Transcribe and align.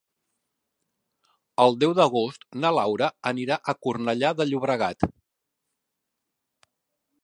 El 1.65 1.77
deu 1.83 1.93
d'agost 1.99 2.47
na 2.65 2.73
Laura 2.79 3.11
anirà 3.35 3.61
a 3.75 3.79
Cornellà 3.85 4.35
de 4.41 4.49
Llobregat. 4.51 5.11